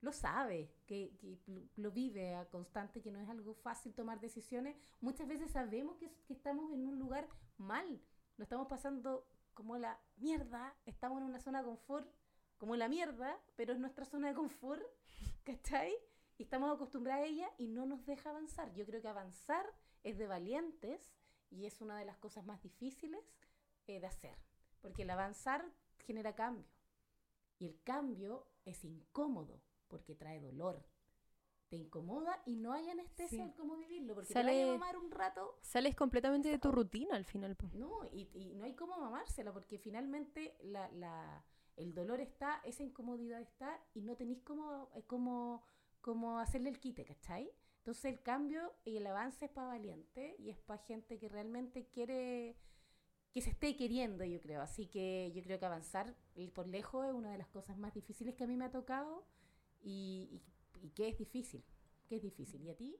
[0.03, 1.39] lo sabe, que, que
[1.77, 4.75] lo, vive a constante, que no es algo fácil tomar decisiones.
[4.99, 8.01] Muchas veces sabemos que, que estamos en un lugar mal,
[8.35, 12.13] lo estamos pasando como la mierda, estamos en una zona de confort
[12.57, 14.83] como la mierda, pero es nuestra zona de confort,
[15.45, 15.93] ¿cachai?
[16.37, 18.73] Y estamos acostumbrados a ella y no nos deja avanzar.
[18.73, 19.65] Yo creo que avanzar
[20.03, 21.15] es de valientes
[21.49, 23.23] y es una de las cosas más difíciles
[23.87, 24.37] eh, de hacer,
[24.81, 25.63] porque el avanzar
[25.99, 26.67] genera cambio
[27.57, 29.61] y el cambio es incómodo
[29.93, 30.83] porque trae dolor.
[31.69, 33.41] Te incomoda y no hay anestesia Sí.
[33.41, 37.15] en cómo vivirlo, porque te vaya a mamar un rato Sales completamente de tu rutina
[37.15, 37.55] al final.
[37.73, 41.43] no, y, y no hay cómo mamársela, porque finalmente la, la-
[41.75, 45.63] el dolor está, esa incomodidad está, y no tenéis cómo, eh, cómo,
[46.01, 47.49] cómo hacerle el quite, ¿cachai?
[47.79, 51.87] Entonces el cambio y el avance es para valiente y es para gente que realmente
[51.89, 52.55] quiere,
[53.31, 54.61] que se esté queriendo, yo creo.
[54.61, 57.93] Así que yo creo que avanzar y por lejos es una de las cosas más
[57.95, 59.25] difíciles que a mí me ha tocado
[59.83, 60.41] y, y,
[60.85, 61.63] y que es difícil,
[62.07, 62.63] que es difícil.
[62.63, 62.97] ¿Y a ti?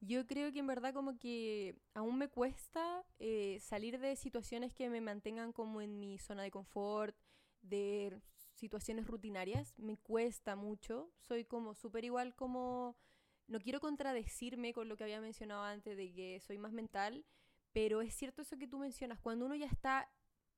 [0.00, 4.90] Yo creo que en verdad como que aún me cuesta eh, salir de situaciones que
[4.90, 7.16] me mantengan como en mi zona de confort,
[7.62, 8.20] de
[8.54, 9.72] situaciones rutinarias.
[9.78, 11.10] Me cuesta mucho.
[11.20, 12.96] Soy como súper igual como...
[13.46, 17.26] No quiero contradecirme con lo que había mencionado antes de que soy más mental,
[17.72, 19.20] pero es cierto eso que tú mencionas.
[19.20, 20.10] Cuando uno ya está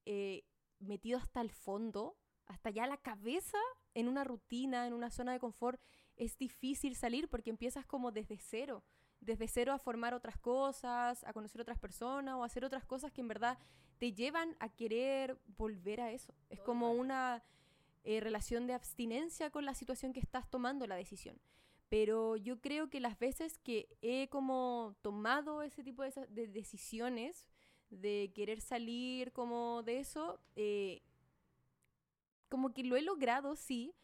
[0.05, 0.45] eh,
[0.79, 3.59] metido hasta el fondo, hasta ya la cabeza
[3.97, 5.81] en una rutina, en una zona de confort,
[6.17, 8.85] es difícil salir porque empiezas como desde cero
[9.21, 13.13] desde cero a formar otras cosas, a conocer otras personas o a hacer otras cosas
[13.13, 13.59] que en verdad
[13.99, 16.35] te llevan a querer volver a eso.
[16.51, 17.01] Es Todo como rato.
[17.01, 17.43] una
[18.05, 21.41] eh, relación de abstinencia con la situación que estás tomando la decisión.
[21.89, 27.47] Pero yo creo que las veces que he como tomado ese tipo de, de decisiones,
[27.91, 31.03] de querer salir como de eso, eh,
[32.49, 33.95] como que lo he logrado, sí,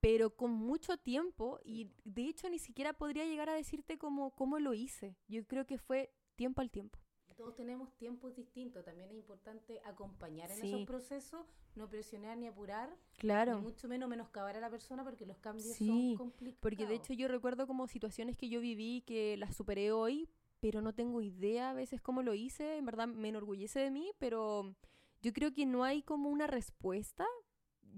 [0.00, 4.58] pero con mucho tiempo y de hecho ni siquiera podría llegar a decirte cómo, cómo
[4.58, 5.16] lo hice.
[5.28, 6.98] Yo creo que fue tiempo al tiempo.
[7.36, 8.84] Todos tenemos tiempos distintos.
[8.84, 10.66] También es importante acompañar en Sí.
[10.68, 13.56] esos procesos, no presionar ni apurar, Claro.
[13.56, 16.60] ni mucho menos menoscabar a la persona porque los cambios Sí, son complicados.
[16.60, 20.28] Porque de hecho yo recuerdo como situaciones que yo viví que las superé hoy,
[20.60, 22.76] pero no tengo idea a veces cómo lo hice.
[22.76, 24.74] En verdad me enorgullece de mí, pero
[25.22, 27.26] yo creo que no hay como una respuesta.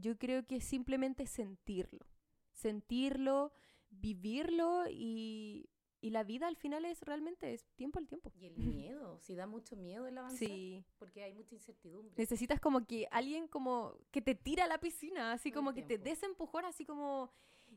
[0.01, 2.07] Yo creo que es simplemente sentirlo.
[2.53, 3.53] Sentirlo,
[3.91, 5.69] vivirlo y,
[6.01, 8.33] y la vida al final es realmente es tiempo al tiempo.
[8.37, 10.85] Y el miedo, si da mucho miedo el avanzar, Sí.
[10.99, 12.15] porque hay mucha incertidumbre.
[12.17, 15.83] Necesitas como que alguien como que te tira a la piscina, así Todo como que
[15.83, 16.05] te tiempo.
[16.05, 17.31] des empujón, así como,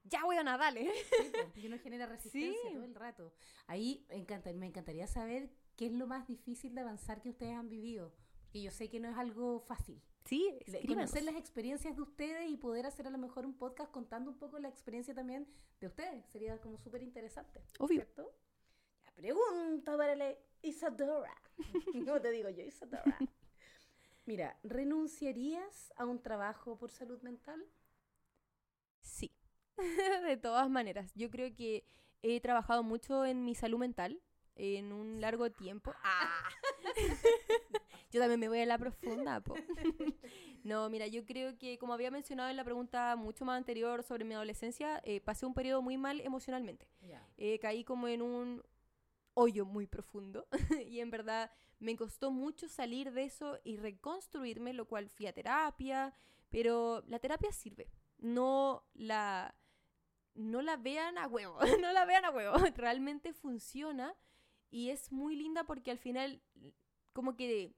[0.06, 0.92] ya voy a nadar, ¿eh?
[1.54, 2.74] Sí, y uno genera resistencia Sí.
[2.74, 3.34] todo el rato.
[3.68, 7.70] Ahí encanta, me encantaría saber qué es lo más difícil de avanzar que ustedes han
[7.70, 8.14] vivido.
[8.42, 10.02] Porque yo sé que no es algo fácil.
[10.28, 11.12] Sí, escríbanos.
[11.12, 14.38] conocer las experiencias de ustedes y poder hacer a lo mejor un podcast contando un
[14.38, 15.48] poco la experiencia también
[15.80, 16.26] de ustedes.
[16.28, 17.62] Sería como súper interesante.
[17.80, 18.02] Obvio.
[18.02, 18.34] ¿Cierto?
[19.06, 21.34] La pregunta para la Isadora.
[22.06, 23.18] ¿Cómo te digo yo, Isadora?
[24.26, 27.66] Mira, ¿renunciarías a un trabajo por salud mental?
[30.28, 31.12] de todas maneras.
[31.16, 31.86] Yo creo que
[32.22, 34.22] he trabajado mucho en mi salud mental
[34.56, 35.94] en un largo tiempo.
[36.04, 36.50] ¡Ah!
[38.18, 39.54] yo también me voy a la profunda, po.
[40.64, 44.26] no, mira, yo creo que como había mencionado en la pregunta mucho más anterior sobre
[44.26, 46.88] mi adolescencia, eh, pasé un periodo muy mal emocionalmente.
[47.38, 48.64] Eh, caí como en un
[49.36, 50.48] hoyo muy profundo
[50.88, 55.34] y en verdad me costó mucho salir de eso y reconstruirme, lo cual fui a
[55.34, 56.14] terapia,
[56.50, 57.92] pero la terapia sirve.
[58.18, 59.54] No la
[60.34, 64.16] no la vean a huevo, no la vean a huevo, realmente funciona
[64.72, 66.42] y es muy linda porque al final
[67.14, 67.76] como que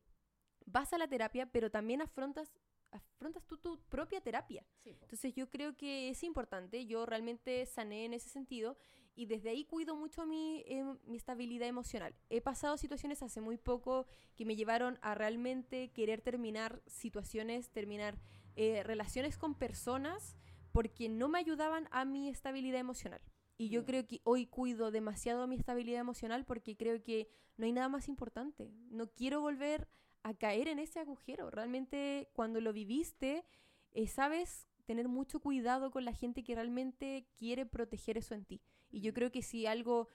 [0.72, 2.52] vas a la terapia, pero también afrontas
[2.92, 4.66] afrontas tú tu propia terapia.
[4.84, 4.98] Sí.
[5.02, 8.78] Entonces yo creo que es importante, yo realmente sané en ese sentido
[9.16, 12.16] y desde ahí cuido mucho mi, em, mi estabilidad emocional.
[12.30, 18.18] He pasado situaciones hace muy poco que me llevaron a realmente querer terminar situaciones, terminar
[18.56, 20.36] eh, relaciones con personas
[20.72, 23.22] porque no me ayudaban a mi estabilidad emocional.
[23.58, 23.86] Y yo Ya.
[23.86, 27.28] creo que hoy cuido demasiado mi estabilidad emocional porque creo que
[27.58, 28.72] no hay nada más importante.
[28.90, 29.90] No quiero volver a
[30.38, 31.50] caer en ese agujero.
[31.50, 33.46] Realmente cuando lo viviste,
[33.92, 38.62] eh, sabes tener mucho cuidado con la gente que realmente quiere proteger eso en ti.
[38.90, 40.08] Y yo creo que si algo,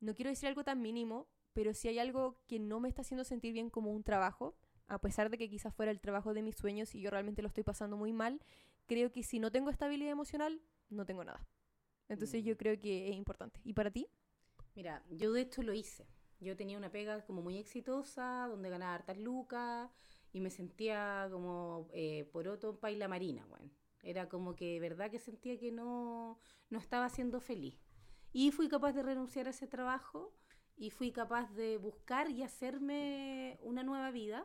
[0.00, 3.24] no quiero decir algo tan mínimo, pero si hay algo que no me está haciendo
[3.24, 4.56] sentir bien como un trabajo,
[4.88, 7.48] a pesar de que quizás fuera el trabajo de mis sueños y yo realmente lo
[7.48, 8.42] estoy pasando muy mal,
[8.86, 11.46] creo que si no tengo estabilidad emocional, no tengo nada.
[12.08, 12.46] Entonces Mm.
[12.46, 13.60] yo creo que es importante.
[13.64, 14.06] ¿Y para ti?
[14.74, 16.06] Mira, yo de hecho lo hice.
[16.42, 19.90] Yo tenía una pega como muy exitosa, donde ganaba hartas lucas
[20.32, 23.70] y me sentía como eh, poroto paila marina, bueno.
[24.02, 27.80] Era como que de verdad que sentía que no, no estaba siendo feliz.
[28.32, 30.34] Y fui capaz de renunciar a ese trabajo
[30.76, 34.44] y fui capaz de buscar y hacerme una nueva vida.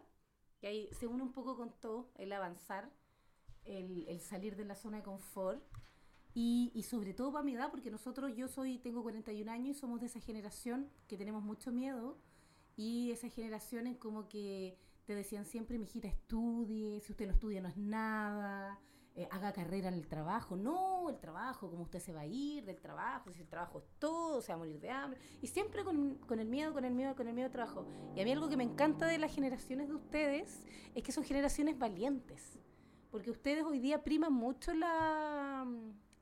[0.61, 2.91] Y ahí se une un poco con todo, el avanzar,
[3.63, 5.63] el, el salir de la zona de confort.
[6.39, 9.79] Y, y sobre todo para mi edad, porque nosotros, yo soy, tengo 41 años y
[9.79, 12.15] somos de esa generación que tenemos mucho miedo.
[12.75, 17.59] Y esa generación como que te decían siempre, mi hijita, estudie, si usted no estudia
[17.59, 18.79] no es nada,
[19.15, 20.55] eh, haga carrera en el trabajo.
[20.55, 23.85] No, el trabajo, como usted se va a ir del trabajo, si el trabajo es
[23.97, 25.19] todo, se va a morir de hambre.
[25.41, 27.87] Y siempre con, con el miedo, con el miedo, con el miedo al trabajo.
[28.15, 31.23] Y a mí algo que me encanta de las generaciones de ustedes es que son
[31.23, 32.59] generaciones valientes.
[33.09, 35.65] Porque ustedes hoy día priman mucho la,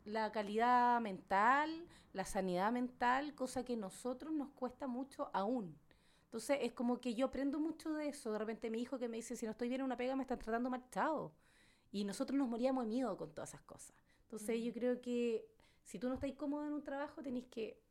[0.06, 5.78] la calidad mental, la sanidad mental, cosa que a nosotros nos cuesta mucho aún.
[6.26, 8.32] Entonces es como que yo aprendo mucho de eso.
[8.32, 10.24] De repente mi hijo que me dice, si no estoy bien en una pega me
[10.24, 11.34] están tratando mal, chao.
[11.92, 13.96] Y nosotros nos moríamos de miedo con todas esas cosas.
[14.24, 15.48] Entonces yo creo que
[15.84, 17.82] si tú no estás cómodo en un trabajo, tenés que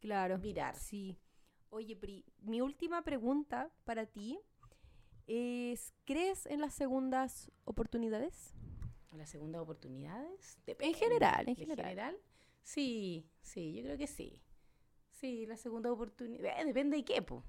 [0.00, 0.38] Claro.
[0.38, 0.76] virar.
[0.76, 1.16] Sí.
[1.70, 4.40] Oye, Pri, mi última pregunta para ti
[5.26, 8.54] es, ¿crees en las segundas oportunidades?
[9.16, 10.58] Las segundas oportunidades.
[10.66, 12.16] En general, en ¿De general.
[12.62, 14.40] Sí, sí, yo creo que sí.
[15.10, 16.64] Sí, la segunda oportunidad.
[16.64, 17.42] depende de qué, po.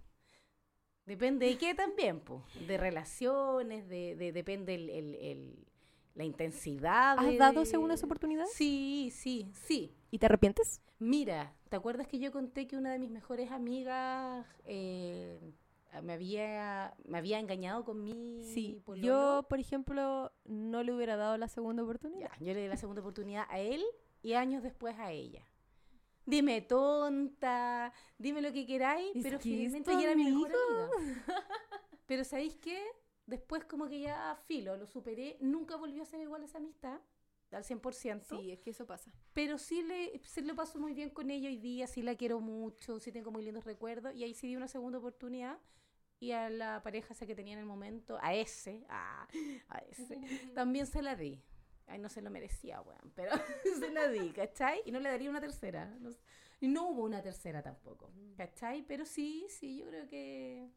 [1.06, 2.43] Depende de qué también, po.
[2.67, 5.67] De relaciones, de, de- depende el, el- el-
[6.15, 7.17] la intensidad.
[7.19, 8.52] ¿Has de- dado segundas oportunidades?
[8.54, 9.93] Sí, sí, sí.
[10.10, 10.82] ¿Y te arrepientes?
[11.00, 15.39] Mira, ¿te acuerdas que yo conté que una de mis mejores amigas eh,
[16.01, 18.82] me, había, me había engañado con mi Sí.
[18.86, 19.06] pololo?
[19.06, 22.32] Yo, por ejemplo, no le hubiera dado la segunda oportunidad.
[22.39, 23.84] Ya, yo le di la segunda oportunidad a él
[24.21, 25.45] y años después a ella.
[26.25, 30.89] Dime tonta, dime lo que queráis, pero finalmente ella era mi mejor amiga.
[32.06, 32.82] Pero ¿sabéis qué?
[33.25, 36.99] Después como que ya filo, lo superé, nunca volvió a ser igual esa amistad,
[37.51, 38.21] al 100%.
[38.39, 39.12] Sí, es que eso pasa.
[39.34, 42.39] Pero sí, le, sí lo paso muy bien con ella hoy día, sí la quiero
[42.39, 44.13] mucho, sí tengo muy lindos recuerdos.
[44.15, 45.58] Y ahí sí di una segunda oportunidad.
[46.21, 49.27] Y a la pareja esa que tenía en el momento, a ese, a,
[49.69, 50.19] a ese,
[50.53, 51.41] también se la di.
[51.88, 53.31] Ay, no se lo merecía, weón, pero
[53.79, 54.81] se la di, ¿cachai?
[54.86, 55.86] Y no le daría una tercera.
[55.99, 56.12] No,
[56.60, 58.84] y no hubo una tercera tampoco, ¿cachai?
[58.84, 60.69] Pero sí, sí, yo creo que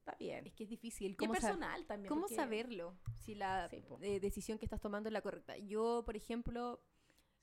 [0.00, 0.46] está bien.
[0.48, 1.10] Es que es difícil.
[1.10, 2.08] Y es ¿Cómo, sa- personal también.
[2.08, 2.98] ¿cómo porque- saberlo?
[3.14, 5.56] Si la Sí, eh, decisión que estás tomando es la correcta.
[5.58, 6.82] Yo, por ejemplo...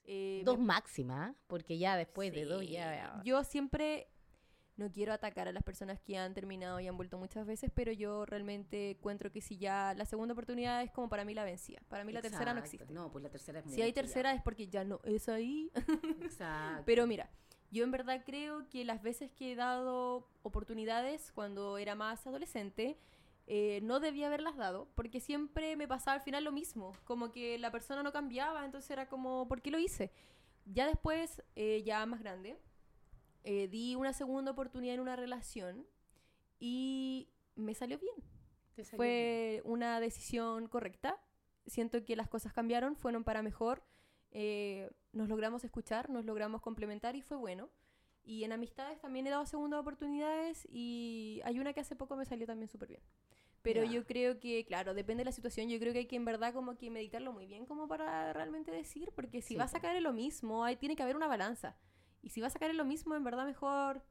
[0.03, 2.71] eh, Dos me- máximas, porque ya después de dos Sí.
[2.73, 3.21] ya...
[3.23, 4.09] Yo siempre
[4.77, 7.91] no quiero atacar a las personas que han terminado y han vuelto muchas veces, pero
[7.91, 11.81] yo realmente encuentro que si ya la segunda oportunidad es como para mí la vencida.
[11.89, 12.93] Para mí la tercera no existe.
[12.93, 13.95] No, pues la tercera es si hay ya.
[13.95, 15.71] tercera es porque ya no es ahí.
[16.21, 16.83] Exacto.
[16.85, 17.29] pero mira,
[17.71, 22.97] yo en verdad creo que las veces que he dado oportunidades cuando era más adolescente,
[23.47, 27.57] eh, no debía haberlas dado, porque siempre me pasaba al final lo mismo, como que
[27.57, 30.11] la persona no cambiaba, entonces era como, ¿por qué lo hice?
[30.65, 32.57] Ya después, eh, ya más grande,
[33.49, 35.87] eh, di una segunda oportunidad en una relación
[36.59, 38.15] y me salió bien.
[38.95, 41.17] Fue una decisión correcta.
[41.65, 43.83] Siento que las cosas cambiaron, fueron para mejor.
[44.31, 47.69] eh, nos logramos escuchar, nos logramos complementar y fue bueno.
[48.23, 52.25] Y en amistades también he dado segundas oportunidades y hay una que hace poco me
[52.25, 53.01] salió también súper bien.
[53.61, 55.69] Pero yo creo que, claro, depende de la situación.
[55.69, 58.71] Yo creo que hay que en verdad como que meditarlo muy bien como para realmente
[58.71, 61.27] decir, porque si Sí, vas a caer en lo mismo, ahí tiene que haber una
[61.27, 61.75] balanza.
[62.21, 64.03] Y si vas a en lo mismo, en verdad mejor,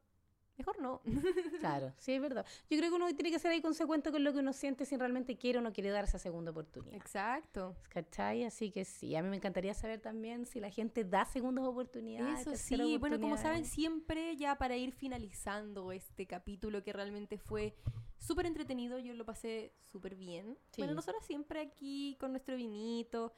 [0.57, 1.01] mejor no.
[1.59, 2.45] Claro, sí, es verdad.
[2.69, 4.97] Yo creo que uno tiene que ser ahí consecuente con lo que uno siente si
[4.97, 6.95] realmente quiere o no quiere dar esa segunda oportunidad.
[6.95, 7.75] Exacto.
[7.89, 8.43] ¿Cachai?
[8.43, 12.41] Así que sí, a mí me encantaría saber también si la gente da segundas oportunidades.
[12.41, 13.69] Eso sí, bueno, como saben, oportunidades.
[13.69, 17.75] siempre ya para ir finalizando este capítulo que realmente fue
[18.17, 20.57] súper entretenido, yo lo pasé súper bien.
[20.71, 20.81] Sí.
[20.81, 23.33] Bueno, nosotros siempre aquí con nuestro vinito.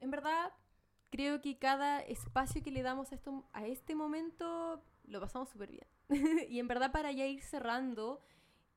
[0.00, 0.52] En verdad,
[1.14, 5.70] creo que cada espacio que le damos a, esto, a este momento lo pasamos súper
[5.70, 5.86] bien.
[6.50, 8.20] y en verdad, para ya ir cerrando,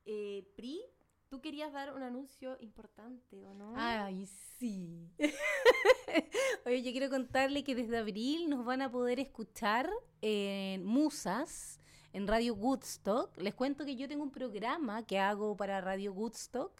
[0.04, 0.80] eh, Pri,
[1.28, 3.72] tú querías dar un anuncio importante, ¿o no?
[3.74, 4.24] Ay,
[4.56, 5.10] sí.
[6.64, 11.80] Oye, yo quiero contarle que desde abril nos van a poder escuchar en Musas,
[12.12, 13.36] en Radio Woodstock.
[13.38, 16.70] Les cuento que yo tengo un programa que hago para Radio Woodstock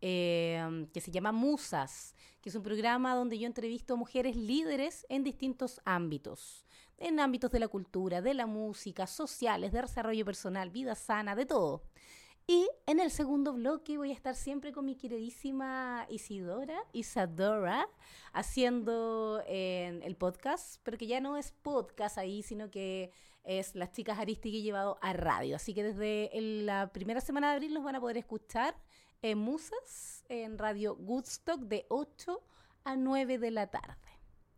[0.00, 5.06] eh, que se llama Musas, que es un programa donde yo entrevisto a mujeres líderes
[5.08, 6.64] en distintos ámbitos.
[6.98, 11.46] En ámbitos de la cultura, de la música, sociales, de desarrollo personal, vida sana, de
[11.46, 11.82] todo.
[12.50, 17.86] Y en el segundo bloque voy a estar siempre con mi queridísima Isidora, Isadora,
[18.32, 23.12] haciendo eh, el podcast, pero que ya no es podcast ahí, sino que
[23.44, 25.56] es Las Chicas Aristigui llevado a radio.
[25.56, 28.74] Así que desde la primera semana de abril nos van a poder escuchar
[29.22, 32.40] en Musas, en Radio Woodstock, de 8
[32.84, 33.96] a 9 de la tarde.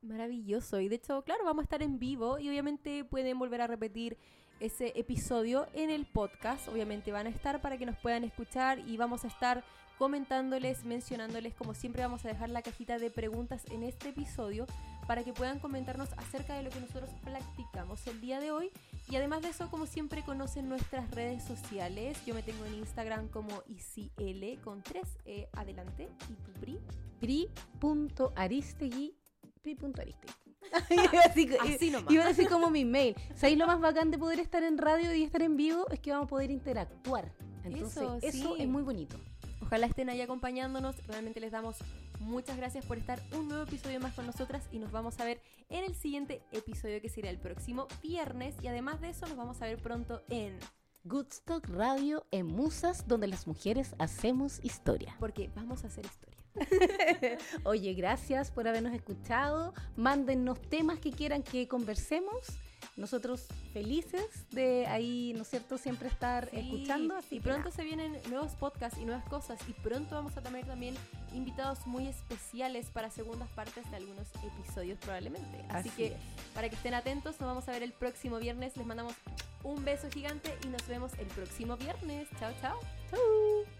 [0.02, 0.80] Maravilloso.
[0.80, 4.16] Y de hecho, claro, vamos a estar en vivo y obviamente pueden volver a repetir
[4.60, 6.68] ese episodio en el podcast.
[6.68, 9.64] Obviamente van a estar para que nos puedan escuchar y vamos a estar
[9.98, 14.66] comentándoles, mencionándoles, como siempre vamos a dejar la cajita de preguntas en este episodio
[15.06, 18.70] para que puedan comentarnos acerca de lo que nosotros practicamos el día de hoy.
[19.10, 22.16] Y además de eso, como siempre, conocen nuestras redes sociales.
[22.24, 26.08] Yo me tengo en Instagram como ICL con 3E adelante.
[26.30, 26.78] ¿Y tu Pri?
[27.18, 29.14] pri.aristegui,
[29.62, 30.34] pri.aristegui.
[30.90, 32.12] Iba a decir- Así nomás.
[32.12, 33.16] Iba a decir como mi mail.
[33.34, 35.86] ¿Sabéis lo más bacán de poder estar en radio y estar en vivo?
[35.90, 37.32] Es que vamos a poder interactuar.
[37.64, 38.62] Entonces, Eso, eso, sí.
[38.62, 39.16] es muy bonito.
[39.62, 40.96] Ojalá estén ahí acompañándonos.
[41.06, 41.76] Realmente les damos
[42.20, 45.40] muchas gracias por estar un nuevo episodio más con nosotras y nos vamos a ver
[45.68, 48.54] en el siguiente episodio que será el próximo viernes.
[48.62, 50.58] Y además de eso, nos vamos a ver pronto en.
[51.04, 55.16] Goodstock Radio en Musas, donde las mujeres hacemos historia.
[55.18, 56.36] Porque vamos a hacer historia.
[57.64, 59.72] Oye, gracias por habernos escuchado.
[59.96, 62.58] Mándennos temas que quieran que conversemos.
[62.96, 67.16] Nosotros felices de ahí, ¿no es cierto?, siempre estar Sí, escuchando.
[67.16, 67.70] Así y pronto nada.
[67.76, 69.58] se vienen nuevos podcasts y nuevas cosas.
[69.68, 70.94] Y pronto vamos a tener también
[71.32, 75.58] invitados muy especiales para segundas partes de algunos episodios probablemente.
[75.68, 76.12] Así, Así que es.
[76.54, 78.76] para que estén atentos, nos vamos a ver el próximo viernes.
[78.76, 79.14] Les mandamos
[79.62, 82.28] un beso gigante y nos vemos el próximo viernes.
[82.38, 82.78] Chao, chao.
[83.10, 83.79] Chau.